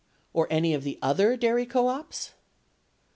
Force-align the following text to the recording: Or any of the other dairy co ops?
Or 0.33 0.47
any 0.49 0.73
of 0.73 0.83
the 0.83 0.97
other 1.03 1.37
dairy 1.37 1.67
co 1.67 1.87
ops? 1.87 2.31